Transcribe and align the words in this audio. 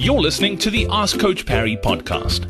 You're 0.00 0.20
listening 0.20 0.58
to 0.58 0.70
the 0.70 0.86
Ask 0.92 1.18
Coach 1.18 1.44
Parry 1.44 1.76
podcast. 1.76 2.46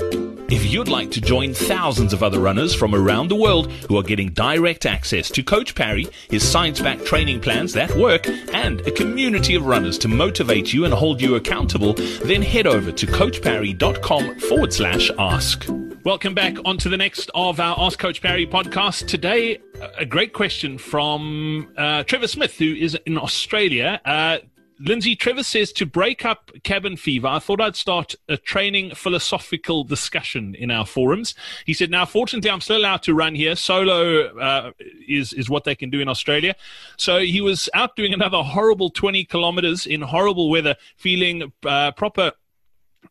If 0.52 0.70
you'd 0.70 0.86
like 0.86 1.10
to 1.12 1.20
join 1.22 1.54
thousands 1.54 2.12
of 2.12 2.22
other 2.22 2.40
runners 2.40 2.74
from 2.74 2.94
around 2.94 3.28
the 3.28 3.36
world 3.36 3.72
who 3.88 3.96
are 3.96 4.02
getting 4.02 4.34
direct 4.34 4.84
access 4.84 5.30
to 5.30 5.42
Coach 5.42 5.74
Parry, 5.74 6.06
his 6.28 6.46
science 6.46 6.78
backed 6.78 7.06
training 7.06 7.40
plans 7.40 7.72
that 7.72 7.90
work, 7.96 8.28
and 8.52 8.82
a 8.82 8.90
community 8.90 9.54
of 9.54 9.64
runners 9.64 9.96
to 10.00 10.08
motivate 10.08 10.74
you 10.74 10.84
and 10.84 10.92
hold 10.92 11.22
you 11.22 11.36
accountable, 11.36 11.94
then 12.22 12.42
head 12.42 12.66
over 12.66 12.92
to 12.92 13.06
coachparry.com 13.06 14.40
forward 14.40 14.74
slash 14.74 15.10
ask. 15.18 15.64
Welcome 16.04 16.34
back 16.34 16.58
on 16.66 16.76
to 16.78 16.90
the 16.90 16.98
next 16.98 17.30
of 17.34 17.60
our 17.60 17.74
Ask 17.78 17.98
Coach 17.98 18.20
Parry 18.20 18.46
podcast. 18.46 19.06
Today, 19.06 19.58
a 19.96 20.04
great 20.04 20.34
question 20.34 20.76
from 20.76 21.72
uh, 21.78 22.02
Trevor 22.04 22.28
Smith, 22.28 22.58
who 22.58 22.74
is 22.74 22.94
in 23.06 23.16
Australia. 23.16 24.02
Uh, 24.04 24.38
Lindsay 24.80 25.16
Trevor 25.16 25.42
says 25.42 25.72
to 25.72 25.86
break 25.86 26.24
up 26.24 26.52
cabin 26.62 26.96
fever, 26.96 27.26
I 27.26 27.40
thought 27.40 27.60
I'd 27.60 27.74
start 27.74 28.14
a 28.28 28.36
training 28.36 28.94
philosophical 28.94 29.82
discussion 29.82 30.54
in 30.54 30.70
our 30.70 30.86
forums. 30.86 31.34
He 31.66 31.74
said, 31.74 31.90
Now, 31.90 32.04
fortunately, 32.04 32.50
I'm 32.50 32.60
still 32.60 32.78
allowed 32.78 33.02
to 33.04 33.14
run 33.14 33.34
here. 33.34 33.56
Solo 33.56 34.26
uh, 34.38 34.70
is, 35.06 35.32
is 35.32 35.50
what 35.50 35.64
they 35.64 35.74
can 35.74 35.90
do 35.90 36.00
in 36.00 36.08
Australia. 36.08 36.54
So 36.96 37.18
he 37.18 37.40
was 37.40 37.68
out 37.74 37.96
doing 37.96 38.12
another 38.12 38.42
horrible 38.42 38.90
20 38.90 39.24
kilometers 39.24 39.86
in 39.86 40.00
horrible 40.00 40.48
weather, 40.48 40.76
feeling 40.96 41.52
uh, 41.66 41.92
proper 41.92 42.32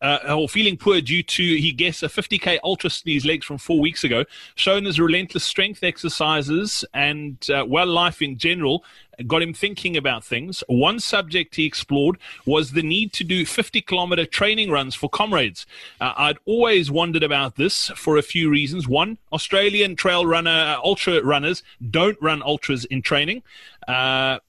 uh, 0.01 0.35
or 0.35 0.47
feeling 0.47 0.77
poor 0.77 1.01
due 1.01 1.23
to, 1.23 1.43
he 1.43 1.71
guessed, 1.71 2.03
a 2.03 2.07
50k 2.07 2.59
ultra 2.63 2.89
his 3.05 3.25
legs 3.25 3.45
from 3.45 3.57
four 3.57 3.79
weeks 3.79 4.03
ago, 4.03 4.23
shown 4.55 4.85
his 4.85 4.99
relentless 4.99 5.43
strength 5.43 5.83
exercises 5.83 6.85
and 6.93 7.49
uh, 7.49 7.65
well 7.65 7.87
life 7.87 8.21
in 8.21 8.37
general 8.37 8.83
got 9.25 9.41
him 9.41 9.53
thinking 9.53 9.97
about 9.97 10.23
things. 10.23 10.63
One 10.67 10.99
subject 10.99 11.55
he 11.55 11.65
explored 11.65 12.17
was 12.45 12.71
the 12.71 12.83
need 12.83 13.13
to 13.13 13.23
do 13.23 13.45
50 13.45 13.81
kilometer 13.81 14.25
training 14.25 14.69
runs 14.69 14.93
for 14.93 15.09
comrades. 15.09 15.65
Uh, 15.99 16.13
I'd 16.15 16.37
always 16.45 16.91
wondered 16.91 17.23
about 17.23 17.55
this 17.55 17.87
for 17.95 18.17
a 18.17 18.21
few 18.21 18.49
reasons. 18.49 18.87
One, 18.87 19.17
Australian 19.33 19.95
trail 19.95 20.25
runner, 20.25 20.51
uh, 20.51 20.79
ultra 20.83 21.21
runners 21.23 21.63
don't 21.89 22.17
run 22.21 22.43
ultras 22.43 22.85
in 22.85 23.01
training. 23.01 23.41
Uh, 23.87 24.39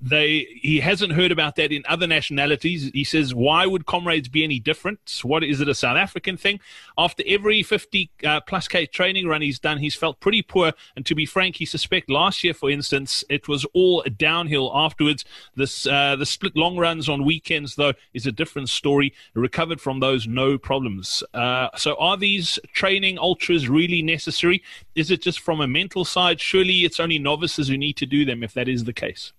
they 0.00 0.46
he 0.60 0.80
hasn't 0.80 1.12
heard 1.12 1.32
about 1.32 1.56
that 1.56 1.72
in 1.72 1.82
other 1.88 2.06
nationalities. 2.06 2.90
He 2.94 3.04
says, 3.04 3.34
"Why 3.34 3.66
would 3.66 3.86
comrades 3.86 4.28
be 4.28 4.44
any 4.44 4.60
different? 4.60 5.20
What 5.22 5.42
is 5.42 5.60
it 5.60 5.68
a 5.68 5.74
South 5.74 5.96
African 5.96 6.36
thing?" 6.36 6.60
After 6.96 7.22
every 7.26 7.62
50 7.62 8.10
uh, 8.24 8.40
plus 8.42 8.68
k 8.68 8.86
training 8.86 9.26
run 9.26 9.42
he's 9.42 9.58
done, 9.58 9.78
he's 9.78 9.96
felt 9.96 10.20
pretty 10.20 10.42
poor. 10.42 10.72
And 10.94 11.04
to 11.06 11.14
be 11.14 11.26
frank, 11.26 11.56
he 11.56 11.66
suspect 11.66 12.10
last 12.10 12.44
year, 12.44 12.54
for 12.54 12.70
instance, 12.70 13.24
it 13.28 13.48
was 13.48 13.64
all 13.74 14.04
downhill 14.16 14.70
afterwards. 14.72 15.24
This 15.56 15.86
uh, 15.86 16.14
the 16.16 16.26
split 16.26 16.56
long 16.56 16.76
runs 16.76 17.08
on 17.08 17.24
weekends 17.24 17.74
though 17.74 17.94
is 18.14 18.26
a 18.26 18.32
different 18.32 18.68
story. 18.68 19.12
Recovered 19.34 19.80
from 19.80 20.00
those, 20.00 20.28
no 20.28 20.58
problems. 20.58 21.24
Uh, 21.34 21.68
so, 21.76 21.96
are 21.96 22.16
these 22.16 22.58
training 22.72 23.18
ultras 23.18 23.68
really 23.68 24.02
necessary? 24.02 24.62
Is 24.94 25.10
it 25.10 25.22
just 25.22 25.40
from 25.40 25.60
a 25.60 25.66
mental 25.66 26.04
side? 26.04 26.40
Surely 26.40 26.84
it's 26.84 27.00
only 27.00 27.18
novices 27.18 27.68
who 27.68 27.76
need 27.76 27.96
to 27.96 28.06
do 28.06 28.24
them 28.24 28.42
if 28.44 28.54
that 28.54 28.68
is 28.68 28.84
the 28.84 28.92
case. 28.92 29.32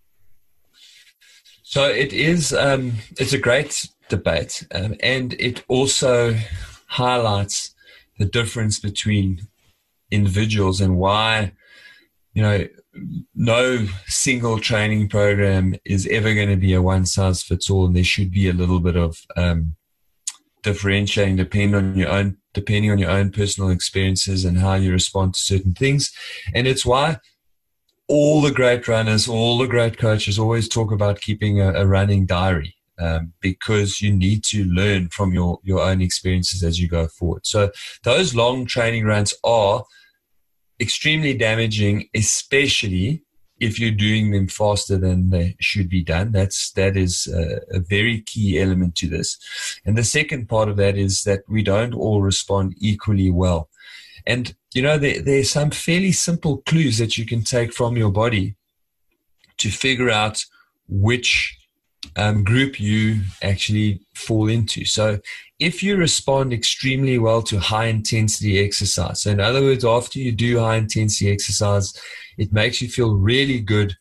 So 1.70 1.88
it 1.88 2.14
is. 2.14 2.52
Um, 2.52 2.94
it's 3.20 3.34
a 3.34 3.38
great 3.38 3.88
debate, 4.08 4.66
um, 4.74 4.96
and 5.04 5.34
it 5.34 5.64
also 5.68 6.36
highlights 6.88 7.76
the 8.18 8.26
difference 8.26 8.80
between 8.80 9.48
individuals 10.10 10.82
and 10.82 10.98
why, 10.98 11.52
you 12.34 12.42
know, 12.42 12.68
no 13.36 13.86
single 14.08 14.58
training 14.58 15.10
program 15.10 15.76
is 15.86 16.08
ever 16.08 16.34
going 16.34 16.50
to 16.50 16.56
be 16.56 16.74
a 16.74 16.82
one 16.82 17.06
size 17.06 17.44
fits 17.44 17.70
all, 17.70 17.86
and 17.86 17.96
there 17.96 18.04
should 18.04 18.32
be 18.32 18.50
a 18.50 18.54
little 18.54 18.80
bit 18.80 18.96
of 18.96 19.20
um, 19.38 19.76
differentiating 20.64 21.36
depending 21.36 21.76
on 21.76 21.96
your 21.96 22.10
own 22.10 22.38
depending 22.56 22.90
on 22.90 22.98
your 22.98 23.12
own 23.12 23.30
personal 23.32 23.70
experiences 23.70 24.44
and 24.44 24.58
how 24.58 24.74
you 24.74 24.92
respond 24.92 25.36
to 25.36 25.40
certain 25.40 25.76
things, 25.76 26.12
and 26.56 26.66
it's 26.66 26.84
why 26.84 27.20
all 28.10 28.42
the 28.42 28.52
great 28.52 28.88
runners, 28.88 29.30
all 29.30 29.58
the 29.60 29.68
great 29.68 29.98
coaches 29.98 30.40
always 30.40 30.68
talk 30.68 30.92
about 30.92 31.22
keeping 31.22 31.62
a, 31.62 31.72
a 31.74 31.86
running 31.86 32.26
diary 32.26 32.76
um, 32.98 33.34
because 33.40 34.02
you 34.02 34.12
need 34.12 34.44
to 34.46 34.66
learn 34.66 35.10
from 35.10 35.32
your, 35.32 35.60
your 35.64 35.80
own 35.80 36.02
experiences 36.02 36.64
as 36.64 36.80
you 36.80 36.88
go 36.88 37.08
forward. 37.08 37.46
So 37.46 37.72
those 38.04 38.36
long 38.36 38.66
training 38.66 39.06
runs 39.06 39.34
are 39.44 39.84
extremely 40.80 41.38
damaging, 41.38 42.10
especially 42.16 43.22
if 43.60 43.80
you're 43.80 43.92
doing 43.92 44.32
them 44.32 44.48
faster 44.48 44.98
than 44.98 45.30
they 45.30 45.56
should 45.60 45.90
be 45.90 46.04
done. 46.04 46.32
That's 46.32 46.72
that 46.72 46.98
is 46.98 47.28
a, 47.28 47.78
a, 47.78 47.80
very 47.80 48.22
key 48.22 48.60
element 48.60 48.96
to 48.96 49.08
this. 49.08 49.38
And 49.86 49.98
the 49.98 50.04
second 50.04 50.48
part 50.48 50.70
of 50.70 50.78
that 50.78 50.98
is 50.98 51.24
that 51.24 51.42
we 51.48 51.62
don't 51.62 51.94
all 51.94 52.22
respond 52.22 52.76
equally 52.80 53.30
well. 53.30 53.70
And 54.26 54.56
you 54.74 54.82
know, 54.82 54.98
there, 54.98 55.22
there's 55.22 55.50
some 55.50 55.72
fairly 55.72 56.12
simple 56.12 56.58
clues 56.66 56.98
that 57.00 57.18
you 57.18 57.26
can 57.26 57.44
take 57.44 57.74
from 57.74 57.98
your 57.98 58.12
body 58.12 58.56
to 59.58 59.70
figure 59.70 60.10
out 60.10 60.44
which 60.88 61.58
um, 62.16 62.44
group 62.44 62.80
you 62.80 63.22
actually 63.42 64.02
fall 64.16 64.48
into. 64.48 64.86
So, 64.86 65.20
if 65.60 65.84
you 65.84 65.98
respond 65.98 66.54
extremely 66.54 67.20
well 67.20 67.42
to 67.44 67.60
high 67.60 67.88
intensity 67.88 68.64
exercise, 68.64 69.24
so 69.24 69.32
in 69.32 69.40
other 69.40 69.62
words, 69.62 69.84
after 69.84 70.20
you 70.20 70.32
do 70.32 70.60
high 70.60 70.78
intensity 70.78 71.32
exercise, 71.32 71.94
it 72.38 72.54
makes 72.54 72.82
you 72.82 72.88
feel 72.88 73.16
really 73.16 73.60
good 73.60 73.96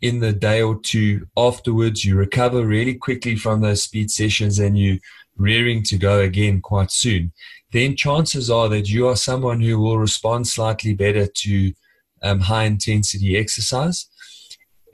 in 0.00 0.20
the 0.20 0.32
day 0.32 0.62
or 0.62 0.80
two 0.80 1.26
afterwards. 1.36 2.04
You 2.04 2.16
recover 2.16 2.66
really 2.66 2.94
quickly 2.94 3.36
from 3.36 3.60
those 3.60 3.82
speed 3.82 4.10
sessions 4.10 4.58
and 4.58 4.78
you 4.78 4.98
rearing 5.36 5.82
to 5.82 5.96
go 5.96 6.20
again 6.20 6.60
quite 6.60 6.90
soon 6.90 7.32
then 7.72 7.96
chances 7.96 8.50
are 8.50 8.68
that 8.68 8.88
you 8.88 9.08
are 9.08 9.16
someone 9.16 9.60
who 9.60 9.78
will 9.78 9.98
respond 9.98 10.46
slightly 10.46 10.94
better 10.94 11.26
to 11.26 11.72
um, 12.22 12.40
high 12.40 12.64
intensity 12.64 13.36
exercise. 13.36 14.08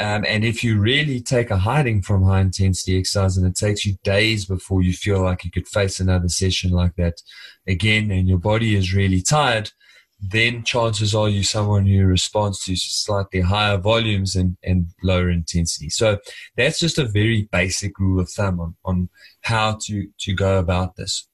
Um, 0.00 0.24
and 0.28 0.44
if 0.44 0.62
you 0.62 0.78
really 0.78 1.20
take 1.20 1.50
a 1.50 1.58
hiding 1.58 2.02
from 2.02 2.22
high 2.22 2.40
intensity 2.40 2.96
exercise 2.98 3.36
and 3.36 3.46
it 3.46 3.56
takes 3.56 3.84
you 3.84 3.96
days 4.04 4.46
before 4.46 4.80
you 4.80 4.92
feel 4.92 5.22
like 5.22 5.44
you 5.44 5.50
could 5.50 5.66
face 5.66 5.98
another 5.98 6.28
session 6.28 6.70
like 6.70 6.94
that 6.94 7.20
again 7.66 8.12
and 8.12 8.28
your 8.28 8.38
body 8.38 8.76
is 8.76 8.94
really 8.94 9.20
tired, 9.20 9.72
then 10.20 10.64
chances 10.64 11.14
are 11.14 11.28
you 11.28 11.42
someone 11.42 11.86
who 11.86 12.04
responds 12.04 12.64
to 12.64 12.76
slightly 12.76 13.40
higher 13.40 13.76
volumes 13.76 14.34
and, 14.34 14.56
and 14.64 14.88
lower 15.02 15.30
intensity. 15.30 15.88
So 15.90 16.18
that's 16.56 16.80
just 16.80 16.98
a 16.98 17.06
very 17.06 17.48
basic 17.52 17.98
rule 17.98 18.20
of 18.20 18.28
thumb 18.28 18.58
on, 18.58 18.74
on 18.84 19.08
how 19.42 19.78
to, 19.82 20.08
to 20.20 20.32
go 20.32 20.58
about 20.58 20.96
this. 20.96 21.28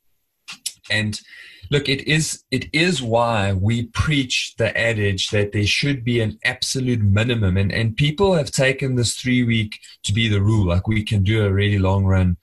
And 0.90 1.18
look, 1.70 1.88
it 1.88 2.06
is 2.06 2.44
it 2.50 2.66
is 2.74 3.02
why 3.02 3.54
we 3.54 3.86
preach 3.86 4.54
the 4.58 4.76
adage 4.78 5.28
that 5.30 5.52
there 5.52 5.66
should 5.66 6.04
be 6.04 6.20
an 6.20 6.38
absolute 6.44 7.00
minimum. 7.00 7.56
And 7.56 7.72
and 7.72 7.96
people 7.96 8.34
have 8.34 8.50
taken 8.50 8.96
this 8.96 9.14
three 9.14 9.42
week 9.44 9.78
to 10.02 10.12
be 10.12 10.28
the 10.28 10.42
rule. 10.42 10.66
Like 10.66 10.86
we 10.86 11.02
can 11.02 11.22
do 11.22 11.44
a 11.44 11.52
really 11.52 11.78
long 11.78 12.04
run 12.04 12.36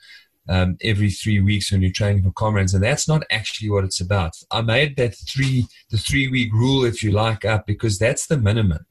um, 0.52 0.78
every 0.84 1.10
three 1.10 1.40
weeks 1.40 1.72
when 1.72 1.82
you're 1.82 1.92
training 1.92 2.24
for 2.24 2.32
comrades, 2.34 2.74
and 2.74 2.84
that's 2.84 3.08
not 3.08 3.24
actually 3.32 3.70
what 3.70 3.86
it's 3.86 4.02
about. 4.02 4.34
I 4.52 4.62
made 4.62 4.98
that 4.98 5.16
three 5.16 5.66
the 5.90 5.98
three 5.98 6.28
week 6.28 6.52
rule, 6.52 6.84
if 6.84 7.02
you 7.02 7.12
like, 7.12 7.46
up 7.46 7.66
because 7.66 7.98
that's 7.98 8.28
the 8.28 8.38
minimum 8.38 8.86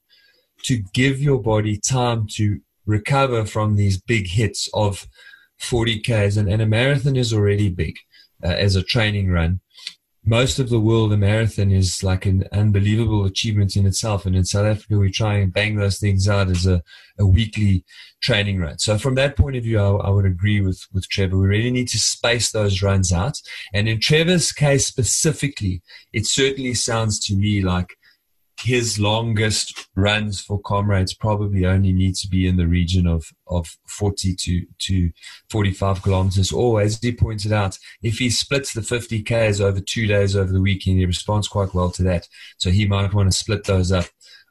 to 0.64 0.82
give 0.94 1.20
your 1.20 1.40
body 1.40 1.76
time 1.76 2.26
to 2.36 2.60
recover 2.86 3.44
from 3.44 3.76
these 3.76 4.00
big 4.00 4.28
hits 4.28 4.68
of 4.72 5.06
40 5.58 6.00
k's, 6.00 6.36
and, 6.38 6.48
and 6.48 6.62
a 6.62 6.66
marathon 6.66 7.16
is 7.16 7.32
already 7.32 7.68
big 7.68 7.96
uh, 8.42 8.48
as 8.48 8.74
a 8.74 8.82
training 8.82 9.30
run. 9.30 9.60
Most 10.24 10.58
of 10.58 10.68
the 10.68 10.80
world, 10.80 11.12
a 11.12 11.16
marathon 11.16 11.70
is 11.70 12.02
like 12.02 12.26
an 12.26 12.44
unbelievable 12.52 13.24
achievement 13.24 13.74
in 13.74 13.86
itself. 13.86 14.26
And 14.26 14.36
in 14.36 14.44
South 14.44 14.66
Africa, 14.66 14.98
we 14.98 15.10
try 15.10 15.36
and 15.36 15.52
bang 15.52 15.76
those 15.76 15.98
things 15.98 16.28
out 16.28 16.50
as 16.50 16.66
a, 16.66 16.82
a 17.18 17.26
weekly 17.26 17.84
training 18.20 18.58
run. 18.60 18.78
So 18.78 18.98
from 18.98 19.14
that 19.14 19.36
point 19.36 19.56
of 19.56 19.64
view, 19.64 19.80
I, 19.80 20.08
I 20.08 20.10
would 20.10 20.26
agree 20.26 20.60
with, 20.60 20.86
with 20.92 21.08
Trevor. 21.08 21.38
We 21.38 21.48
really 21.48 21.70
need 21.70 21.88
to 21.88 21.98
space 21.98 22.52
those 22.52 22.82
runs 22.82 23.12
out. 23.12 23.40
And 23.72 23.88
in 23.88 23.98
Trevor's 23.98 24.52
case 24.52 24.86
specifically, 24.86 25.80
it 26.12 26.26
certainly 26.26 26.74
sounds 26.74 27.18
to 27.20 27.34
me 27.34 27.62
like 27.62 27.96
his 28.62 28.98
longest 28.98 29.88
runs 29.96 30.40
for 30.40 30.60
comrades 30.60 31.14
probably 31.14 31.64
only 31.64 31.92
need 31.92 32.14
to 32.16 32.28
be 32.28 32.46
in 32.46 32.56
the 32.56 32.66
region 32.66 33.06
of, 33.06 33.24
of 33.48 33.66
40 33.88 34.34
to, 34.36 34.66
to 34.78 35.10
45 35.50 36.02
kilometers. 36.02 36.52
Or, 36.52 36.80
as 36.80 36.98
he 36.98 37.12
pointed 37.12 37.52
out, 37.52 37.78
if 38.02 38.18
he 38.18 38.30
splits 38.30 38.72
the 38.72 38.82
50 38.82 39.22
Ks 39.22 39.60
over 39.60 39.80
two 39.80 40.06
days 40.06 40.36
over 40.36 40.52
the 40.52 40.60
weekend, 40.60 40.98
he 40.98 41.06
responds 41.06 41.48
quite 41.48 41.74
well 41.74 41.90
to 41.92 42.02
that. 42.04 42.28
So 42.58 42.70
he 42.70 42.86
might 42.86 43.14
want 43.14 43.30
to 43.30 43.36
split 43.36 43.64
those 43.64 43.92
up 43.92 44.06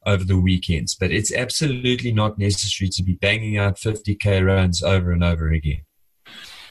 over 0.06 0.24
the 0.24 0.40
weekends. 0.40 0.96
But 0.96 1.12
it's 1.12 1.34
absolutely 1.34 2.12
not 2.12 2.40
necessary 2.40 2.90
to 2.90 3.04
be 3.04 3.14
banging 3.14 3.58
out 3.58 3.78
50K 3.78 4.46
runs 4.46 4.82
over 4.82 5.12
and 5.12 5.24
over 5.24 5.50
again. 5.50 5.82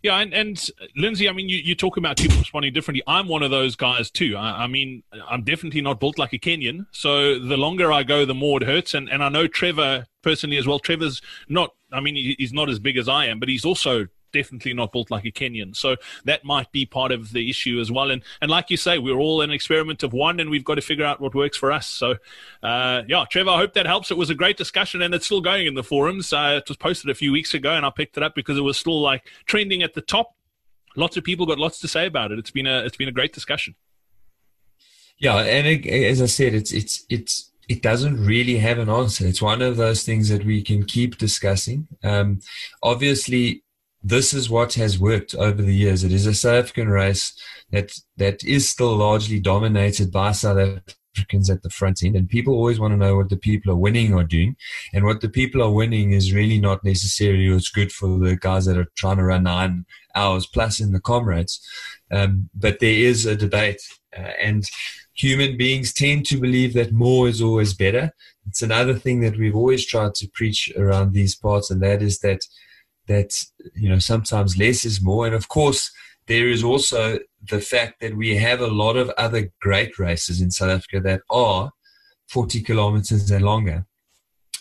Yeah, 0.02 0.18
and, 0.18 0.32
and 0.32 0.70
Lindsay, 0.96 1.28
I 1.28 1.32
mean, 1.32 1.48
you, 1.48 1.58
you 1.58 1.74
talk 1.74 1.96
about 1.96 2.18
people 2.18 2.38
responding 2.38 2.72
differently. 2.72 3.02
I'm 3.06 3.28
one 3.28 3.42
of 3.42 3.50
those 3.50 3.76
guys 3.76 4.10
too. 4.10 4.36
I, 4.36 4.64
I, 4.64 4.66
mean, 4.66 5.02
I'm 5.28 5.42
definitely 5.42 5.80
not 5.80 6.00
built 6.00 6.18
like 6.18 6.32
a 6.32 6.38
Kenyan. 6.38 6.86
So 6.92 7.38
the 7.38 7.56
longer 7.56 7.92
I 7.92 8.02
go, 8.02 8.24
the 8.24 8.34
more 8.34 8.62
it 8.62 8.66
hurts. 8.66 8.94
And, 8.94 9.08
and 9.08 9.22
I 9.22 9.28
know 9.28 9.46
Trevor 9.46 10.06
personally 10.22 10.56
as 10.56 10.66
well. 10.66 10.78
Trevor's 10.78 11.20
not, 11.48 11.74
I 11.92 12.00
mean, 12.00 12.36
he's 12.38 12.52
not 12.52 12.68
as 12.68 12.78
big 12.78 12.96
as 12.96 13.08
I 13.08 13.26
am, 13.26 13.38
but 13.38 13.48
he's 13.48 13.64
also 13.64 14.06
definitely 14.32 14.74
not 14.74 14.92
built 14.92 15.10
like 15.10 15.24
a 15.24 15.30
Kenyan. 15.30 15.74
So 15.74 15.96
that 16.24 16.44
might 16.44 16.70
be 16.72 16.86
part 16.86 17.12
of 17.12 17.32
the 17.32 17.48
issue 17.48 17.80
as 17.80 17.90
well. 17.90 18.10
And 18.10 18.22
and 18.40 18.50
like 18.50 18.70
you 18.70 18.76
say, 18.76 18.98
we're 18.98 19.18
all 19.18 19.40
an 19.40 19.50
experiment 19.50 20.02
of 20.02 20.12
one, 20.12 20.40
and 20.40 20.50
we've 20.50 20.64
got 20.64 20.76
to 20.76 20.82
figure 20.82 21.04
out 21.04 21.20
what 21.20 21.34
works 21.34 21.56
for 21.56 21.72
us. 21.72 21.86
So 21.86 22.16
uh, 22.62 23.02
yeah, 23.06 23.24
Trevor, 23.30 23.50
I 23.50 23.56
hope 23.56 23.74
that 23.74 23.86
helps. 23.86 24.10
It 24.10 24.16
was 24.16 24.30
a 24.30 24.34
great 24.34 24.56
discussion, 24.56 25.02
and 25.02 25.14
it's 25.14 25.26
still 25.26 25.40
going 25.40 25.66
in 25.66 25.74
the 25.74 25.84
forums. 25.84 26.32
Uh, 26.32 26.60
it 26.62 26.68
was 26.68 26.76
posted 26.76 27.10
a 27.10 27.14
few 27.14 27.32
weeks 27.32 27.54
ago, 27.54 27.72
and 27.72 27.84
I 27.84 27.90
picked 27.90 28.16
it 28.16 28.22
up 28.22 28.34
because 28.34 28.56
it 28.56 28.62
was 28.62 28.78
still 28.78 29.00
like 29.00 29.28
trending 29.46 29.82
at 29.82 29.94
the 29.94 30.02
top. 30.02 30.34
Lots 30.96 31.16
of 31.16 31.24
people 31.24 31.46
got 31.46 31.58
lots 31.58 31.78
to 31.80 31.88
say 31.88 32.06
about 32.06 32.32
it. 32.32 32.38
It's 32.38 32.50
been 32.50 32.66
a 32.66 32.84
it's 32.84 32.96
been 32.96 33.08
a 33.08 33.12
great 33.12 33.32
discussion. 33.32 33.74
Yeah, 35.18 35.36
and 35.38 35.66
it, 35.66 35.86
as 35.86 36.22
I 36.22 36.26
said, 36.26 36.54
it's 36.54 36.72
it's 36.72 37.04
it's 37.08 37.50
it 37.68 37.82
doesn't 37.82 38.24
really 38.24 38.56
have 38.58 38.78
an 38.78 38.88
answer. 38.88 39.26
It's 39.26 39.42
one 39.42 39.60
of 39.60 39.76
those 39.76 40.02
things 40.02 40.30
that 40.30 40.44
we 40.44 40.62
can 40.62 40.84
keep 40.84 41.18
discussing. 41.18 41.86
Um, 42.02 42.40
obviously, 42.82 43.62
this 44.02 44.32
is 44.32 44.48
what 44.48 44.74
has 44.74 44.98
worked 44.98 45.34
over 45.34 45.60
the 45.62 45.74
years. 45.74 46.04
It 46.04 46.12
is 46.12 46.26
a 46.26 46.34
South 46.34 46.64
African 46.64 46.88
race 46.88 47.32
that 47.70 47.92
that 48.16 48.44
is 48.44 48.68
still 48.68 48.96
largely 48.96 49.40
dominated 49.40 50.12
by 50.12 50.32
South 50.32 50.58
Africans 51.16 51.50
at 51.50 51.62
the 51.62 51.70
front 51.70 52.02
end, 52.02 52.16
and 52.16 52.28
people 52.28 52.54
always 52.54 52.78
want 52.78 52.92
to 52.92 52.96
know 52.96 53.16
what 53.16 53.28
the 53.28 53.36
people 53.36 53.72
are 53.72 53.76
winning 53.76 54.14
are 54.14 54.24
doing, 54.24 54.56
and 54.94 55.04
what 55.04 55.20
the 55.20 55.28
people 55.28 55.62
are 55.62 55.72
winning 55.72 56.12
is 56.12 56.32
really 56.32 56.60
not 56.60 56.84
necessarily 56.84 57.50
what's 57.50 57.70
good 57.70 57.90
for 57.90 58.18
the 58.18 58.36
guys 58.36 58.66
that 58.66 58.78
are 58.78 58.88
trying 58.96 59.16
to 59.16 59.24
run 59.24 59.42
nine 59.42 59.84
hours 60.14 60.46
plus 60.46 60.80
in 60.80 60.92
the 60.92 61.00
comrades. 61.00 61.60
Um, 62.10 62.48
but 62.54 62.78
there 62.80 62.94
is 62.94 63.26
a 63.26 63.36
debate, 63.36 63.82
uh, 64.16 64.32
and 64.40 64.64
human 65.14 65.56
beings 65.56 65.92
tend 65.92 66.24
to 66.26 66.40
believe 66.40 66.74
that 66.74 66.92
more 66.92 67.28
is 67.28 67.42
always 67.42 67.74
better. 67.74 68.12
It's 68.46 68.62
another 68.62 68.94
thing 68.94 69.20
that 69.20 69.36
we've 69.36 69.56
always 69.56 69.84
tried 69.84 70.14
to 70.14 70.28
preach 70.32 70.72
around 70.76 71.12
these 71.12 71.34
parts, 71.34 71.70
and 71.70 71.82
that 71.82 72.00
is 72.00 72.20
that 72.20 72.40
that 73.08 73.32
you 73.74 73.88
know 73.88 73.98
sometimes 73.98 74.56
less 74.56 74.84
is 74.84 75.02
more. 75.02 75.26
And 75.26 75.34
of 75.34 75.48
course, 75.48 75.90
there 76.26 76.48
is 76.48 76.62
also 76.62 77.18
the 77.50 77.60
fact 77.60 78.00
that 78.00 78.16
we 78.16 78.36
have 78.36 78.60
a 78.60 78.66
lot 78.66 78.96
of 78.96 79.10
other 79.10 79.50
great 79.60 79.98
races 79.98 80.40
in 80.40 80.50
South 80.50 80.70
Africa 80.70 81.00
that 81.00 81.22
are 81.30 81.72
40 82.28 82.62
kilometers 82.62 83.30
and 83.30 83.44
longer, 83.44 83.86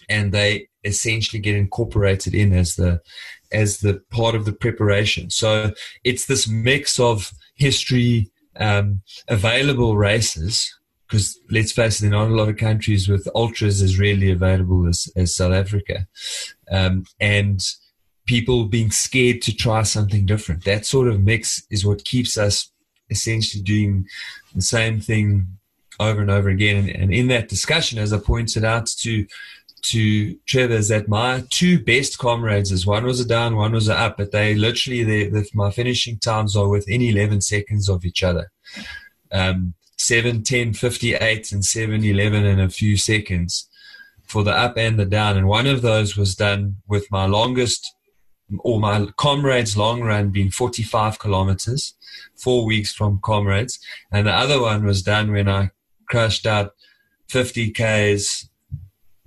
and 0.10 0.32
they 0.32 0.68
essentially 0.84 1.40
get 1.40 1.56
incorporated 1.56 2.34
in 2.34 2.54
as 2.54 2.76
the 2.76 3.02
as 3.52 3.80
the 3.80 4.02
part 4.10 4.36
of 4.36 4.46
the 4.46 4.54
preparation. 4.54 5.30
So 5.30 5.72
it's 6.04 6.26
this 6.26 6.48
mix 6.48 7.00
of 7.00 7.32
history, 7.56 8.30
um, 8.58 9.02
available 9.28 9.96
races, 9.96 10.74
because 11.08 11.40
let's 11.50 11.72
face 11.72 12.00
it, 12.00 12.10
there 12.10 12.20
are 12.20 12.28
not 12.28 12.34
a 12.34 12.36
lot 12.36 12.50
of 12.50 12.58
countries 12.58 13.08
with 13.08 13.28
ultras 13.36 13.82
as 13.82 14.00
readily 14.00 14.32
available 14.32 14.88
as, 14.88 15.08
as 15.16 15.36
South 15.36 15.54
Africa, 15.54 16.08
um, 16.72 17.06
and 17.20 17.62
people 18.28 18.66
being 18.66 18.92
scared 18.92 19.42
to 19.42 19.56
try 19.56 19.84
something 19.84 20.26
different. 20.26 20.66
That 20.66 20.86
sort 20.86 21.08
of 21.08 21.24
mix 21.24 21.64
is 21.72 21.86
what 21.86 22.06
keeps 22.06 22.38
us 22.38 22.70
essentially 23.10 23.64
doing 23.64 24.06
the 24.54 24.62
same 24.62 25.00
thing 25.00 25.48
over 26.00 26.22
and 26.22 26.30
over 26.30 26.50
again. 26.50 26.78
And, 26.78 26.90
and 26.90 27.14
in 27.14 27.28
that 27.28 27.50
discussion, 27.50 27.98
as 27.98 28.14
I 28.14 28.20
pointed 28.20 28.64
out 28.64 28.88
to 29.00 29.26
to 29.84 30.36
Trevor, 30.46 30.74
is 30.74 30.90
that 30.90 31.08
my 31.08 31.46
two 31.50 31.82
best 31.82 32.18
comrades 32.18 32.72
is 32.72 32.86
one 32.86 33.06
was 33.06 33.22
a 33.22 33.26
down, 33.26 33.56
one 33.56 33.72
was 33.72 33.88
a 33.88 33.98
up, 33.98 34.18
but 34.18 34.32
they 34.32 34.54
literally 34.54 35.04
they, 35.04 35.46
my 35.54 35.72
finishing 35.72 36.20
times 36.20 36.56
are 36.58 36.68
within 36.68 37.02
11 37.02 37.42
seconds 37.42 37.88
of 37.88 38.04
each 38.04 38.24
other. 38.24 38.52
Um, 39.32 39.76
7, 39.98 40.44
10, 40.44 40.74
58 40.74 41.52
and 41.52 41.66
7, 41.66 42.04
11 42.04 42.46
in 42.46 42.60
a 42.60 42.70
few 42.70 42.98
seconds 42.98 43.68
for 44.24 44.44
the 44.44 44.52
up 44.52 44.78
and 44.78 45.00
the 45.00 45.06
down. 45.06 45.38
And 45.38 45.48
one 45.48 45.68
of 45.68 45.82
those 45.82 46.18
was 46.18 46.36
done 46.36 46.78
with 46.88 47.10
my 47.10 47.26
longest 47.26 47.96
or 48.60 48.80
my 48.80 49.08
comrades 49.18 49.78
long 49.78 50.02
run 50.02 50.30
being 50.30 50.52
45 50.52 51.20
kilometers, 51.20 51.96
four 52.36 52.66
weeks 52.66 52.94
from 52.94 53.20
comrades. 53.22 53.80
And 54.12 54.28
the 54.28 54.34
other 54.34 54.62
one 54.62 54.86
was 54.86 55.02
done 55.02 55.32
when 55.32 55.50
I 55.50 55.72
crushed 56.08 56.46
out 56.46 56.74
50 57.30 57.72
Ks 57.72 58.50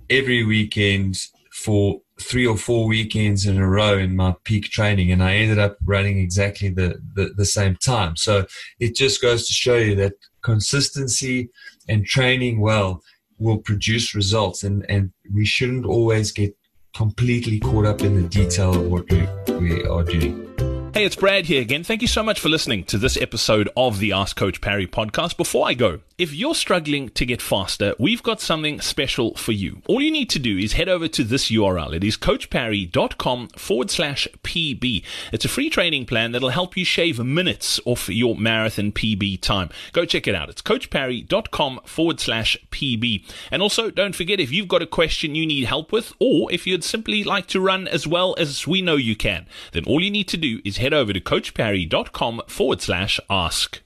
every 0.09 0.43
weekend 0.43 1.19
for 1.51 2.01
three 2.19 2.45
or 2.45 2.57
four 2.57 2.87
weekends 2.87 3.45
in 3.45 3.57
a 3.57 3.67
row 3.67 3.97
in 3.97 4.15
my 4.15 4.35
peak 4.43 4.65
training. 4.65 5.11
And 5.11 5.23
I 5.23 5.35
ended 5.35 5.59
up 5.59 5.77
running 5.83 6.19
exactly 6.19 6.69
the, 6.69 7.01
the, 7.15 7.33
the 7.35 7.45
sime 7.45 7.77
time. 7.77 8.15
So 8.15 8.45
it 8.79 8.95
just 8.95 9.21
goes 9.21 9.47
to 9.47 9.53
show 9.53 9.77
you 9.77 9.95
that 9.95 10.13
consistency 10.41 11.49
and 11.87 12.05
training 12.05 12.59
well 12.59 13.03
will 13.37 13.57
produce 13.57 14.13
results 14.13 14.63
and, 14.63 14.85
and 14.89 15.11
we 15.33 15.45
shouldn't 15.45 15.85
always 15.85 16.31
get 16.31 16.55
completely 16.93 17.59
caught 17.59 17.85
up 17.85 18.01
in 18.01 18.21
the 18.21 18.27
detail 18.27 18.73
of 18.73 18.87
what 18.87 19.09
we, 19.09 19.27
we 19.59 19.83
are 19.85 20.03
doing. 20.03 20.70
Hey, 20.93 21.05
it's 21.05 21.15
Brad 21.15 21.45
here 21.45 21.61
again. 21.61 21.85
Thank 21.85 22.01
you 22.01 22.07
so 22.09 22.21
much 22.21 22.37
for 22.37 22.49
listening 22.49 22.83
to 22.85 22.97
this 22.97 23.15
episode 23.15 23.69
of 23.77 23.99
the 23.99 24.11
Ask 24.11 24.35
Coach 24.35 24.59
Parry 24.59 24.85
podcast. 24.85 25.37
Before 25.37 25.65
I 25.65 25.73
go, 25.73 26.01
if 26.17 26.33
you're 26.33 26.53
struggling 26.53 27.07
to 27.11 27.25
get 27.25 27.41
faster, 27.41 27.95
we've 27.97 28.21
got 28.21 28.41
something 28.41 28.81
special 28.81 29.33
for 29.35 29.53
you. 29.53 29.81
All 29.87 30.01
you 30.01 30.11
need 30.11 30.29
to 30.31 30.37
do 30.37 30.57
is 30.57 30.73
head 30.73 30.89
over 30.89 31.07
to 31.07 31.23
this 31.23 31.49
URL. 31.49 31.95
It 31.95 32.03
is 32.03 32.17
coachparry.com 32.17 33.47
forward 33.55 33.89
slash 33.89 34.27
PB. 34.43 35.03
It's 35.31 35.45
a 35.45 35.49
free 35.49 35.69
training 35.69 36.07
plan 36.07 36.33
that'll 36.33 36.49
help 36.49 36.75
you 36.75 36.83
shave 36.83 37.23
minutes 37.23 37.79
off 37.85 38.09
your 38.09 38.35
marathon 38.35 38.91
PB 38.91 39.39
time. 39.39 39.69
Go 39.93 40.03
check 40.03 40.27
it 40.27 40.35
out. 40.35 40.49
It's 40.49 40.61
coachparry.com 40.61 41.79
forward 41.85 42.19
slash 42.19 42.57
PB. 42.69 43.25
And 43.49 43.61
also, 43.61 43.89
don't 43.89 44.13
forget 44.13 44.41
if 44.41 44.51
you've 44.51 44.67
got 44.67 44.81
a 44.81 44.87
question 44.87 45.35
you 45.35 45.47
need 45.47 45.63
help 45.63 45.93
with, 45.93 46.11
or 46.19 46.51
if 46.51 46.67
you'd 46.67 46.83
simply 46.83 47.23
like 47.23 47.47
to 47.47 47.61
run 47.61 47.87
as 47.87 48.05
well 48.05 48.35
as 48.37 48.67
we 48.67 48.81
know 48.81 48.97
you 48.97 49.15
can, 49.15 49.47
then 49.71 49.85
all 49.85 50.03
you 50.03 50.11
need 50.11 50.27
to 50.27 50.37
do 50.37 50.59
is 50.65 50.80
head 50.81 50.93
over 50.93 51.13
to 51.13 51.21
coachparry.com 51.21 52.41
forward 52.47 52.81
slash 52.81 53.19
ask. 53.29 53.81